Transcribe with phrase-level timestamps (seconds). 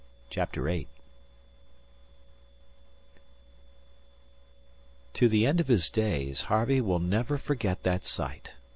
[0.31, 0.87] CHAPTER VIII
[5.13, 8.53] To the end of his days, Harvey will never forget that sight.